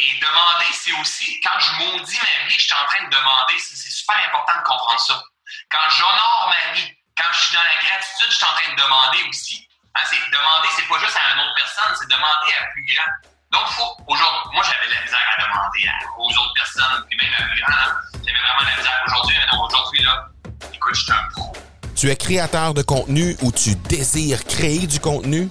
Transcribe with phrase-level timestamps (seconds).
[0.00, 3.58] Et, demander, c'est aussi, quand je maudis ma vie, je suis en train de demander.
[3.58, 5.22] C'est super important de comprendre ça.
[5.68, 8.80] Quand j'honore ma vie, quand je suis dans la gratitude, je suis en train de
[8.80, 9.68] demander aussi.
[9.94, 13.12] Hein, c'est demander, c'est pas juste à une autre personne, c'est demander à plus grand.
[13.50, 17.34] Donc, faut, aujourd'hui, moi, j'avais de la misère à demander aux autres personnes, puis même
[17.36, 17.76] à plus grand.
[17.76, 17.96] Hein.
[18.24, 19.02] J'avais vraiment de la misère.
[19.06, 20.28] Aujourd'hui, aujourd'hui, là,
[20.72, 21.52] écoute, je suis un pro.
[21.96, 25.50] Tu es créateur de contenu ou tu désires créer du contenu?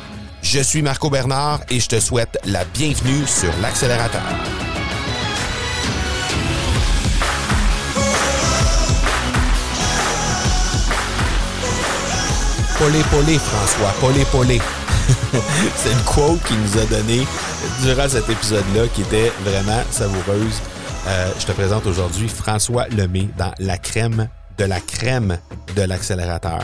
[0.41, 4.21] Je suis Marco Bernard et je te souhaite la bienvenue sur l'accélérateur.
[12.77, 14.61] Polé, polé, François, polé, polé.
[15.75, 17.25] C'est une quote qu'il nous a donnée
[17.83, 20.61] durant cet épisode-là qui était vraiment savoureuse.
[21.07, 25.37] Euh, je te présente aujourd'hui François Lemay dans La crème de la crème
[25.75, 26.59] de l'accélérateur.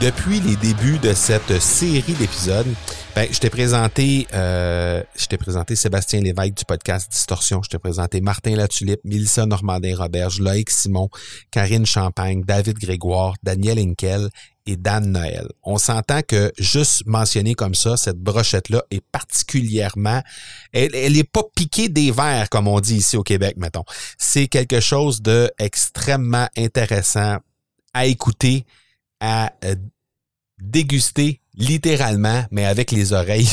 [0.00, 2.66] Depuis les débuts de cette série d'épisodes,
[3.14, 7.62] ben, je t'ai présenté, euh, je t'ai présenté Sébastien Lévesque du podcast Distorsion.
[7.62, 11.08] Je t'ai présenté Martin Latulippe, Mélissa Normandin-Roberge, Loïc Simon,
[11.50, 14.28] Karine Champagne, David Grégoire, Daniel Inkel
[14.66, 15.48] et Dan Noël.
[15.62, 20.22] On s'entend que juste mentionner comme ça, cette brochette-là est particulièrement,
[20.72, 23.84] elle, est pas piquée des verres comme on dit ici au Québec, mettons.
[24.18, 27.38] C'est quelque chose de extrêmement intéressant
[27.94, 28.64] à écouter,
[29.20, 29.74] à euh,
[30.60, 33.48] déguster littéralement, mais avec les oreilles,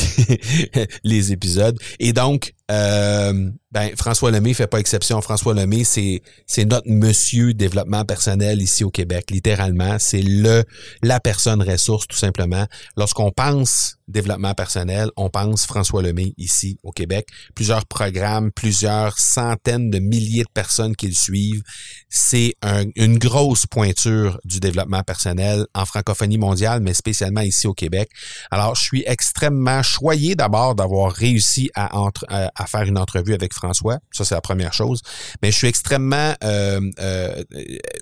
[1.04, 1.78] les épisodes.
[2.00, 5.20] Et donc, euh, ben, François Lemay fait pas exception.
[5.20, 9.98] François Lemay, c'est, c'est notre monsieur développement personnel ici au Québec, littéralement.
[9.98, 10.64] C'est le,
[11.02, 12.66] la personne ressource, tout simplement.
[12.96, 17.28] Lorsqu'on pense développement personnel, on pense François Lemay ici au Québec.
[17.54, 21.62] Plusieurs programmes, plusieurs centaines de milliers de personnes qui le suivent.
[22.08, 22.54] C'est
[22.96, 28.08] une grosse pointure du développement personnel en francophonie mondiale, mais spécialement ici au Québec.
[28.50, 33.52] Alors, je suis extrêmement choyé d'abord d'avoir réussi à, entre, à faire une entrevue avec
[33.58, 33.98] François.
[34.12, 35.02] Ça, c'est la première chose.
[35.42, 37.42] Mais je suis extrêmement euh, euh,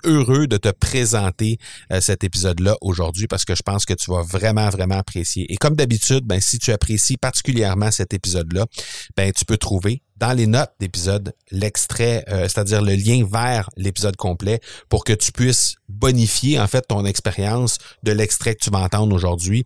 [0.05, 1.59] heureux de te présenter
[1.93, 5.51] euh, cet épisode-là aujourd'hui parce que je pense que tu vas vraiment, vraiment apprécier.
[5.53, 8.67] Et comme d'habitude, ben, si tu apprécies particulièrement cet épisode-là,
[9.17, 14.61] ben, tu peux trouver dans les notes d'épisode l'extrait, c'est-à-dire le lien vers l'épisode complet
[14.89, 19.15] pour que tu puisses bonifier en fait ton expérience de l'extrait que tu vas entendre
[19.15, 19.63] aujourd'hui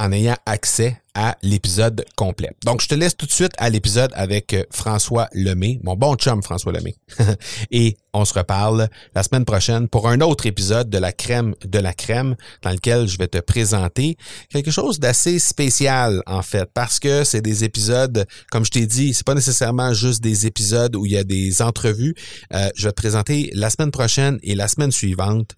[0.00, 2.50] en ayant accès à l'épisode complet.
[2.64, 6.14] Donc, je te laisse tout de suite à l'épisode avec euh, François Lemay, mon bon
[6.14, 6.94] chum François Lemay.
[7.70, 11.78] Et on se reparle la semaine prochaine pour un autre épisode de la crème de
[11.78, 14.16] la crème dans lequel je vais te présenter
[14.48, 19.12] quelque chose d'assez spécial en fait parce que c'est des épisodes, comme je t'ai dit,
[19.12, 22.14] c'est pas nécessairement juste des épisodes où il y a des entrevues.
[22.54, 25.54] Euh, je vais te présenter la semaine prochaine et la semaine suivante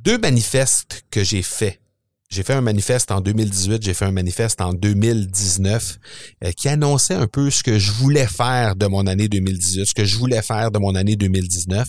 [0.00, 1.81] deux manifestes que j'ai faits
[2.32, 5.98] j'ai fait un manifeste en 2018, j'ai fait un manifeste en 2019
[6.44, 9.92] euh, qui annonçait un peu ce que je voulais faire de mon année 2018, ce
[9.92, 11.86] que je voulais faire de mon année 2019.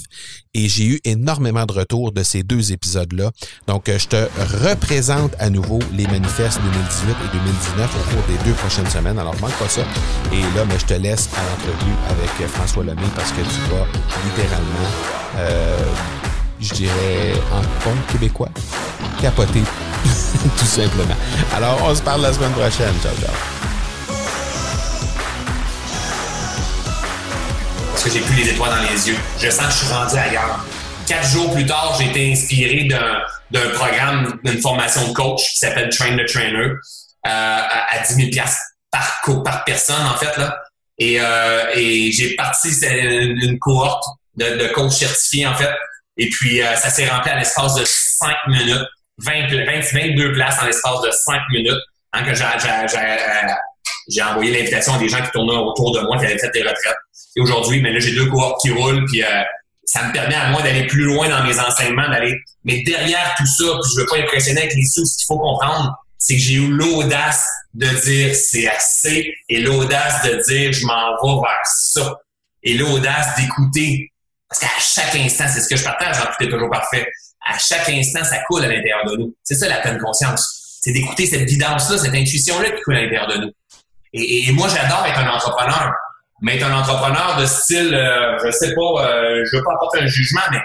[0.54, 3.31] Et j'ai eu énormément de retours de ces deux épisodes-là.
[3.68, 4.28] Donc, euh, je te
[4.68, 9.18] représente à nouveau les manifestes 2018 et 2019 au cours des deux prochaines semaines.
[9.18, 9.86] Alors, manque pas ça.
[10.34, 13.88] Et là, mais je te laisse à l'entrevue avec François Lemay parce que tu vas
[14.25, 14.92] littéralement...
[15.38, 16.22] Euh,
[16.59, 18.50] je dirais, en bon québécois,
[19.22, 19.64] capoter,
[20.58, 21.16] tout simplement.
[21.56, 22.94] Alors, on se parle la semaine prochaine.
[23.02, 23.34] Ciao, ciao.
[27.92, 29.18] Parce que j'ai plus les étoiles dans les yeux.
[29.40, 30.66] Je sens que je suis rendu ailleurs.
[31.08, 35.90] Quatre jours plus tard, j'ai été inspiré d'un programme, d'une formation de coach qui s'appelle
[35.90, 36.78] Train the Trainer euh,
[37.25, 38.46] à, 10 000
[38.92, 40.38] par, par personne, en fait.
[40.38, 40.58] Là.
[40.97, 44.03] Et, euh, et j'ai parti une, cohorte
[44.36, 45.69] de, de coachs certifiés, en fait,
[46.18, 48.88] et puis, euh, ça s'est rempli à l'espace de 5 minutes.
[49.19, 49.48] 20,
[49.94, 51.81] 22 places en l'espace de 5 minutes.
[52.13, 52.33] Hein, que
[54.07, 56.62] j'ai envoyé l'invitation à des gens qui tournaient autour de moi, qui avaient fait des
[56.62, 56.98] retraites.
[57.36, 59.42] Et aujourd'hui, mais là, j'ai deux cohortes qui roulent, puis euh,
[59.86, 62.36] ça me permet à moi d'aller plus loin dans mes enseignements, d'aller.
[62.63, 65.39] Mais derrière tout ça, puis je veux pas impressionner avec les sous, ce qu'il faut
[65.39, 70.86] comprendre, c'est que j'ai eu l'audace de dire c'est assez et l'audace de dire je
[70.86, 72.15] m'en vais vers ça.
[72.62, 74.12] Et l'audace d'écouter
[74.53, 77.07] parce qu'à chaque instant, c'est ce que je partage en tout est toujours parfait.
[77.44, 79.35] À chaque instant, ça coule à l'intérieur de nous.
[79.44, 80.79] C'est ça la pleine conscience.
[80.81, 83.51] C'est d'écouter cette guidance-là, cette intuition-là qui coule à l'intérieur de nous.
[84.13, 85.91] Et, moi, j'adore être un entrepreneur.
[86.41, 90.01] Mais être un entrepreneur de style, euh, je sais pas, euh, je veux pas apporter
[90.01, 90.59] un jugement, mais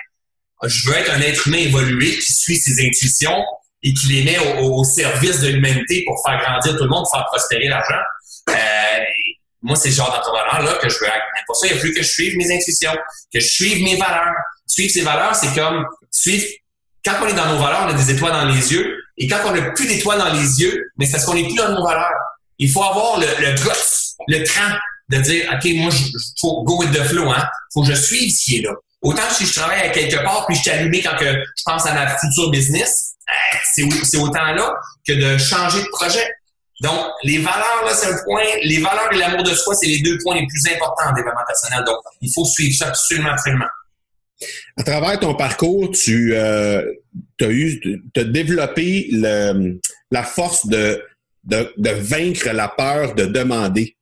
[0.64, 3.42] je veux être un être humain évolué qui suit ses intuitions
[3.82, 7.24] et qui les met au, service de l'humanité pour faire grandir tout le monde, faire
[7.26, 8.02] prospérer l'argent.
[8.50, 8.97] Euh,
[9.62, 11.24] moi, c'est ce genre d'entrepreneur-là que je veux être.
[11.46, 12.94] Pour ça, il a plus que je suive mes intuitions,
[13.32, 14.34] que je suive mes valeurs.
[14.66, 16.44] Suivre ses valeurs, c'est comme suivre.
[17.04, 18.96] Quand on est dans nos valeurs, on a des étoiles dans les yeux.
[19.16, 21.56] Et quand on n'a plus d'étoiles dans les yeux, mais c'est parce qu'on n'est plus
[21.56, 22.12] dans nos valeurs.
[22.58, 23.54] Il faut avoir le, le
[24.26, 24.74] le cran
[25.08, 26.04] de dire, OK, moi, je
[26.40, 27.48] faut go with the flow, hein.
[27.72, 28.72] Faut que je suive ce qui est là.
[29.00, 31.86] Autant si je travaille à quelque part puis je suis allumé quand que je pense
[31.86, 34.74] à ma future business, eh, c'est autant là
[35.06, 36.28] que de changer de projet.
[36.80, 38.42] Donc, les valeurs, là, c'est un point.
[38.62, 41.44] Les valeurs et l'amour de soi, c'est les deux points les plus importants en développement
[41.46, 41.84] personnel.
[41.84, 43.66] Donc, il faut suivre ça absolument, absolument.
[44.76, 46.82] À travers ton parcours, tu euh,
[47.40, 49.80] as eu, as développé le,
[50.12, 51.02] la force de,
[51.42, 53.96] de, de, vaincre la peur de demander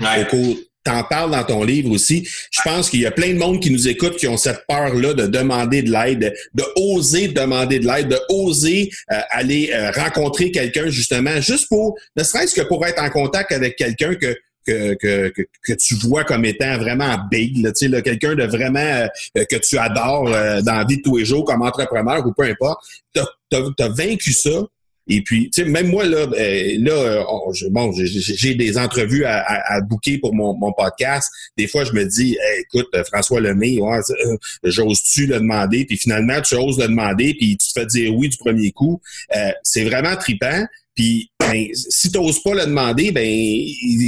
[0.00, 0.56] au cours,
[0.88, 2.26] t'en parles dans ton livre aussi.
[2.50, 5.14] Je pense qu'il y a plein de monde qui nous écoute qui ont cette peur-là
[5.14, 10.50] de demander de l'aide, de, oser demander de l'aide, de oser euh, aller euh, rencontrer
[10.50, 14.34] quelqu'un justement, juste pour, ne serait-ce que pour être en contact avec quelqu'un que
[14.66, 20.30] tu vois comme étant vraiment big, là, là, quelqu'un de vraiment euh, que tu adores
[20.62, 22.80] dans la vie de tous les jours comme entrepreneur ou peu importe.
[23.14, 23.20] Tu
[23.56, 24.62] as, vaincu ça
[25.08, 27.24] et puis, tu sais, même moi, là, ben, là
[27.70, 31.30] bon, j'ai des entrevues à, à, booker pour mon, mon, podcast.
[31.56, 35.86] Des fois, je me dis, écoute, François Lemay, ouais, euh, j'ose-tu le demander?
[35.86, 39.00] Puis finalement, tu oses le demander, puis tu te fais dire oui du premier coup.
[39.34, 40.66] Euh, c'est vraiment tripant.
[40.94, 43.64] Puis ben, si tu n'oses pas le demander, ben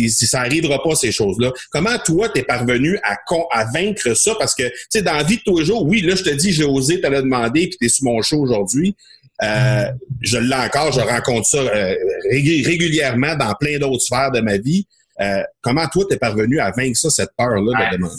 [0.08, 1.52] ça arrivera pas ces choses-là.
[1.70, 3.16] Comment toi t'es parvenu à,
[3.52, 4.34] à vaincre ça?
[4.38, 6.64] Parce que tu sais dans la vie de tous oui, là je te dis j'ai
[6.64, 8.96] osé te le demander puis t'es sur mon show aujourd'hui.
[9.42, 9.84] Euh,
[10.20, 11.94] je l'ai encore, je rencontre ça euh,
[12.30, 14.86] régulièrement dans plein d'autres sphères de ma vie.
[15.20, 18.14] Euh, comment toi, t'es parvenu à vaincre ça, cette peur-là de demander?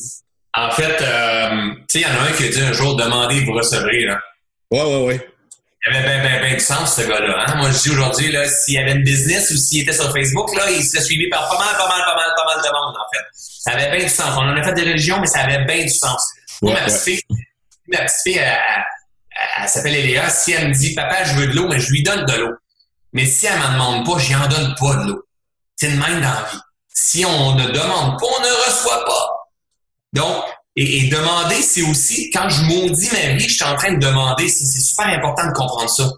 [0.54, 1.04] En fait, tu
[1.88, 4.06] sais, il y en a un qui a dit un jour demander vous recevrez.
[4.06, 4.20] Là.
[4.70, 5.28] Ouais, ouais, ouais.
[5.84, 7.46] Il avait bien, bien, bien du sens, ce gars-là.
[7.48, 7.56] Hein?
[7.56, 10.56] Moi, je dis aujourd'hui, là, s'il y avait une business ou s'il était sur Facebook,
[10.56, 12.96] là, il serait suivi par pas mal, pas mal, pas mal, pas mal de monde,
[12.96, 13.26] en fait.
[13.34, 14.30] Ça avait bien du sens.
[14.38, 16.24] On en a fait des religions, mais ça avait bien du sens.
[16.62, 17.22] Moi, ma, petite fille,
[17.88, 18.84] ma petite fille, elle
[19.68, 22.26] s'appelle Eléa, si elle me dit Papa, je veux de l'eau, mais je lui donne
[22.26, 22.52] de l'eau.
[23.14, 25.24] Mais si elle m'en demande pas, je en donne pas de l'eau.
[25.76, 26.60] C'est une même dans la vie.
[26.94, 29.28] Si on ne demande pas, on ne reçoit pas.
[30.14, 30.44] Donc,
[30.76, 34.48] et, demander, c'est aussi, quand je maudis ma vie, je suis en train de demander,
[34.48, 36.10] c'est super important de comprendre ça.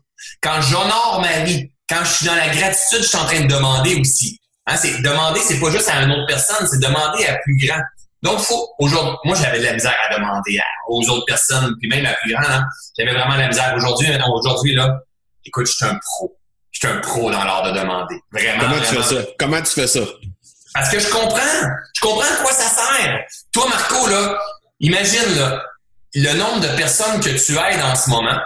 [0.41, 3.47] Quand j'honore ma vie, quand je suis dans la gratitude, je suis en train de
[3.47, 4.39] demander aussi.
[4.67, 7.81] Hein, c'est demander, c'est pas juste à une autre personne, c'est demander à plus grand.
[8.23, 12.05] Donc, faut, aujourd'hui, moi, j'avais de la misère à demander aux autres personnes, puis même
[12.05, 12.65] à plus grand, hein,
[12.97, 13.73] j'avais vraiment de la misère.
[13.75, 14.99] Aujourd'hui, aujourd'hui, là,
[15.45, 16.33] écoute, je suis un pro.
[16.71, 18.15] Je suis un pro dans l'art de demander.
[18.31, 18.63] Vraiment.
[18.63, 19.21] Comment tu fais ça?
[19.37, 19.99] Comment tu fais ça?
[20.73, 21.67] Parce que je comprends.
[21.93, 23.19] Je comprends à quoi ça sert.
[23.51, 24.39] Toi, Marco, là,
[24.79, 25.61] imagine, là,
[26.15, 28.39] le nombre de personnes que tu aides en ce moment,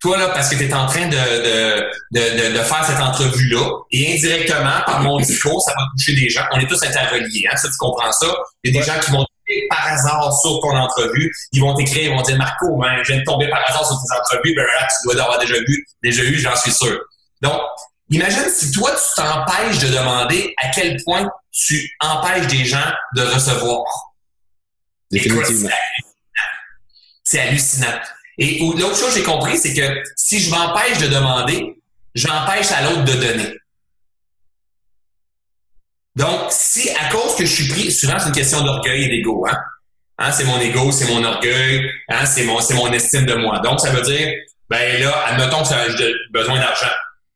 [0.00, 3.68] toi, là, parce que tu es en train de, de, de, de, faire cette entrevue-là,
[3.90, 6.44] et indirectement, par mon discours, ça va toucher des gens.
[6.52, 8.32] On est tous interreliés, hein, ça, tu comprends ça?
[8.62, 9.24] Il y a des gens qui vont
[9.70, 13.20] par hasard sur ton entrevue, ils vont t'écrire, ils vont dire Marco, ben, je viens
[13.20, 16.22] de tomber par hasard sur tes entrevues, ben là, tu dois l'avoir déjà vu, déjà
[16.22, 17.00] eu, j'en suis sûr.
[17.40, 17.60] Donc,
[18.10, 23.22] imagine si toi, tu t'empêches de demander à quel point tu empêches des gens de
[23.22, 23.84] recevoir.
[25.10, 25.70] Définitivement.
[27.24, 27.98] C'est hallucinant.
[28.38, 31.76] Et l'autre chose que j'ai compris, c'est que si je m'empêche de demander,
[32.14, 33.58] j'empêche à l'autre de donner.
[36.14, 39.44] Donc, si à cause que je suis pris, souvent c'est une question d'orgueil et d'ego,
[39.48, 39.56] hein?
[40.18, 42.24] hein c'est mon ego, c'est mon orgueil, hein?
[42.26, 43.60] c'est mon, estime de moi.
[43.60, 44.32] Donc, ça veut dire,
[44.68, 46.90] ben là, admettons que j'ai besoin d'argent.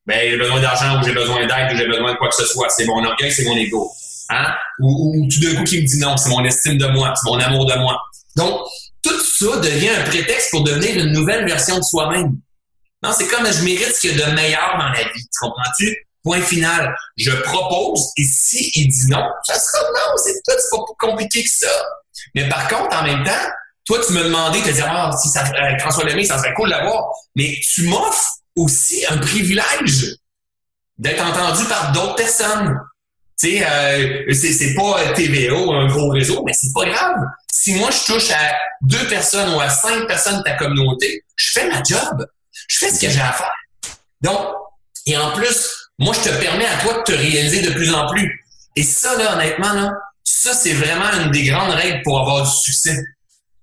[0.06, 2.44] Ben, j'ai besoin d'argent ou j'ai besoin d'aide ou j'ai besoin de quoi que ce
[2.44, 2.68] soit.
[2.70, 3.88] C'est mon orgueil, c'est mon ego.
[4.30, 4.52] Hein?
[4.80, 7.30] Ou, ou tout d'un coup qui me dit non, c'est mon estime de moi, c'est
[7.30, 8.00] mon amour de moi.
[8.34, 8.62] Donc,
[9.02, 12.36] tout ça devient un prétexte pour devenir une nouvelle version de soi-même.
[13.02, 15.22] Non, c'est comme je mérite ce qu'il y a de meilleur dans la vie.
[15.22, 16.08] Tu comprends-tu?
[16.22, 16.94] Point final.
[17.16, 20.16] Je propose et si il dit non, ça sera non.
[20.24, 21.84] C'est tout, c'est pas plus compliqué que ça.
[22.34, 23.50] Mais par contre, en même temps,
[23.84, 25.44] toi, tu me demandais, tu dire, ah, si ça,
[25.80, 27.10] François Lemay, ça serait cool de l'avoir.
[27.34, 30.16] Mais tu m'offres aussi un privilège
[30.98, 32.78] d'être entendu par d'autres personnes.
[33.42, 37.16] Tu sais, euh, c'est pas TVA, un gros réseau, mais c'est pas grave.
[37.50, 41.50] Si moi, je touche à deux personnes ou à cinq personnes de ta communauté, je
[41.52, 42.24] fais ma job.
[42.68, 43.52] Je fais ce que j'ai à faire.
[44.20, 44.38] Donc,
[45.06, 48.06] et en plus, moi, je te permets à toi de te réaliser de plus en
[48.08, 48.44] plus.
[48.76, 52.50] Et ça, là, honnêtement, là, ça, c'est vraiment une des grandes règles pour avoir du
[52.50, 52.96] succès.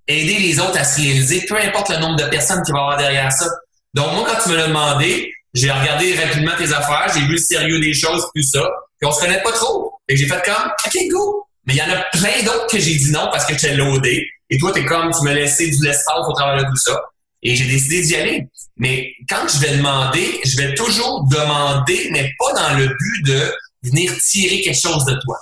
[0.10, 2.98] Aider les autres à se réaliser, peu importe le nombre de personnes qui vont avoir
[2.98, 3.46] derrière ça.
[3.94, 7.38] Donc, moi, quand tu me l'as demandé, j'ai regardé rapidement tes affaires, j'ai vu le
[7.38, 8.68] sérieux des choses, tout ça,
[9.00, 9.94] puis on se connaît pas trop.
[10.08, 11.46] Et j'ai fait comme, OK, go!
[11.66, 14.28] Mais il y en a plein d'autres que j'ai dit non parce que j'étais loadé.
[14.50, 17.00] Et toi, t'es comme, tu me laissé du l'espace au travers de tout ça.
[17.44, 18.48] Et j'ai décidé d'y aller.
[18.78, 23.54] Mais quand je vais demander, je vais toujours demander, mais pas dans le but de
[23.84, 25.38] venir tirer quelque chose de toi.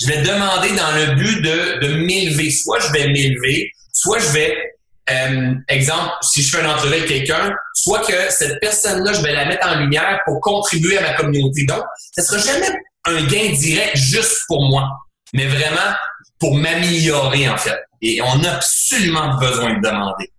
[0.00, 2.50] Je vais demander dans le but de, de m'élever.
[2.50, 4.69] Soit je vais m'élever, soit je vais,
[5.10, 9.32] euh, exemple, si je fais un entrevue avec quelqu'un, soit que cette personne-là, je vais
[9.32, 11.64] la mettre en lumière pour contribuer à ma communauté.
[11.64, 11.82] Donc,
[12.16, 12.68] ce sera jamais
[13.06, 14.88] un gain direct juste pour moi,
[15.32, 15.94] mais vraiment
[16.38, 17.78] pour m'améliorer, en fait.
[18.02, 20.30] Et on a absolument besoin de demander.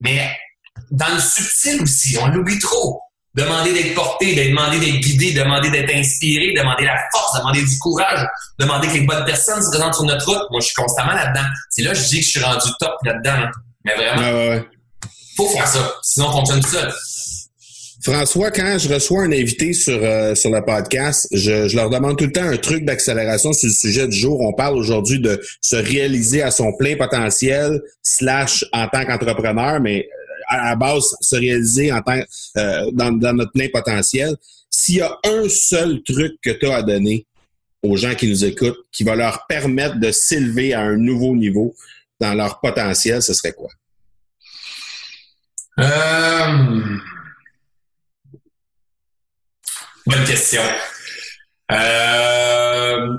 [0.00, 0.30] Mais
[0.90, 3.02] dans le subtil aussi, on l'oublie trop.
[3.34, 8.26] Demander d'être porté, demander d'être guidé, demander d'être inspiré, demander la force, demander du courage,
[8.58, 10.50] demander que les bonnes personnes se présentent sur notre route.
[10.50, 11.46] Moi, je suis constamment là-dedans.
[11.68, 13.44] C'est là que je dis que je suis rendu top là-dedans.
[13.44, 13.50] Hein.
[13.84, 14.64] Mais vraiment, ouais,
[15.36, 15.94] faut faire ça.
[16.02, 16.92] Sinon, on fonctionne tout seul.
[18.02, 22.16] François, quand je reçois un invité sur, euh, sur le podcast, je, je leur demande
[22.16, 24.40] tout le temps un truc d'accélération sur le sujet du jour.
[24.40, 30.00] On parle aujourd'hui de se réaliser à son plein potentiel, slash en tant qu'entrepreneur, mais
[30.00, 32.20] euh, à la base, se réaliser en tant
[32.56, 34.34] euh, dans, dans notre plein potentiel.
[34.70, 37.26] S'il y a un seul truc que tu as à donner
[37.82, 41.74] aux gens qui nous écoutent, qui va leur permettre de s'élever à un nouveau niveau
[42.20, 43.70] dans leur potentiel, ce serait quoi?
[45.78, 46.98] Euh...
[50.06, 50.62] Bonne question.
[51.72, 53.16] Euh...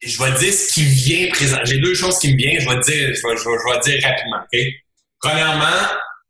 [0.00, 1.58] Je vais dire ce qui vient présent.
[1.64, 2.60] J'ai deux choses qui me viennent.
[2.60, 4.44] Je vais dire, je vais, dire rapidement.
[5.18, 5.88] Premièrement,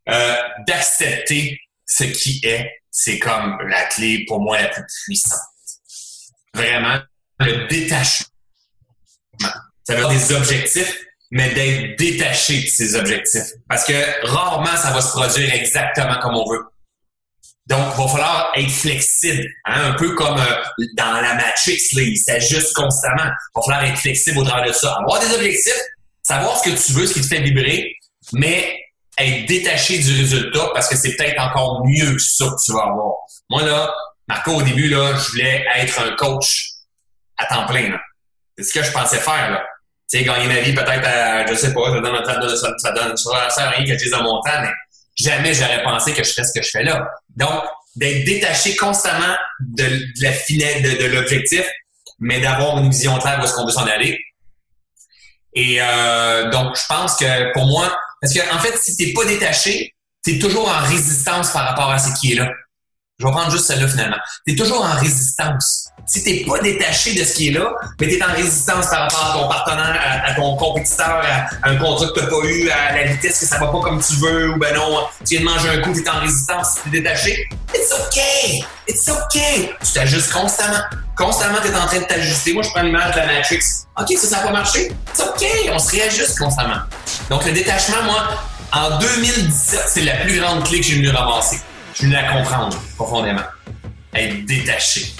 [0.08, 0.36] euh,
[0.68, 5.40] d'accepter ce qui est, c'est comme la clé pour moi la plus puissante.
[6.54, 7.00] Vraiment,
[7.40, 8.26] le détachement.
[9.82, 11.04] Ça veut dire des objectifs,
[11.34, 13.50] mais d'être détaché de ces objectifs.
[13.68, 16.62] Parce que rarement, ça va se produire exactement comme on veut.
[17.66, 22.02] Donc, il va falloir être flexible, hein, un peu comme euh, dans la Matrix, là,
[22.02, 23.24] il s'ajuste constamment.
[23.24, 24.94] Il va falloir être flexible au travers de ça.
[25.00, 25.80] Avoir des objectifs,
[26.22, 27.96] savoir ce que tu veux, ce qui te fait vibrer,
[28.32, 28.80] mais
[29.18, 32.82] être détaché du résultat parce que c'est peut-être encore mieux que ça que tu vas
[32.82, 33.14] avoir.
[33.50, 33.92] Moi, là,
[34.28, 36.68] Marco, au début, là, je voulais être un coach
[37.38, 37.98] à temps plein.
[38.56, 39.50] C'est ce que je pensais faire.
[39.50, 39.64] Là.
[40.10, 42.92] Tu sais, gagner ma vie peut-être à, je sais pas, ça donne, ça donne, ça,
[42.92, 44.70] donne, ça sert à rien que je dise dans mon temps, mais
[45.16, 47.08] jamais j'aurais pensé que je ferais ce que je fais là.
[47.36, 47.64] Donc,
[47.96, 49.84] d'être détaché constamment de,
[50.20, 51.64] la finesse, de, l'objectif,
[52.18, 54.18] mais d'avoir une vision claire de ce qu'on veut s'en aller.
[55.54, 59.24] Et euh, donc, je pense que pour moi, parce que en fait, si t'es pas
[59.24, 59.94] détaché,
[60.24, 62.50] t'es toujours en résistance par rapport à ce qui est là.
[63.20, 64.16] Je vais prendre juste celle-là finalement.
[64.44, 65.88] T'es toujours en résistance.
[66.04, 69.24] Si t'es pas détaché de ce qui est là, mais t'es en résistance par rapport
[69.24, 73.04] à ton partenaire, à, ton compétiteur, à, un contrat que t'as pas eu, à la
[73.12, 75.68] vitesse que ça va pas comme tu veux, ou ben non, tu viens de manger
[75.68, 77.48] un coup, t'es en résistance, t'es détaché.
[77.72, 78.64] It's okay!
[78.88, 79.72] It's okay!
[79.84, 80.82] Tu t'ajustes constamment.
[81.16, 82.52] Constamment, t'es en train de t'ajuster.
[82.52, 83.62] Moi, je prends l'image de la Matrix.
[83.96, 84.90] OK, ça, ça n'a pas marché.
[85.12, 85.70] It's okay!
[85.72, 86.80] On se réajuste constamment.
[87.30, 88.24] Donc, le détachement, moi,
[88.72, 91.60] en 2017, c'est la plus grande clé que j'ai venu ramasser.
[91.94, 93.40] Je suis venu la comprendre profondément.
[94.12, 95.14] Être détaché.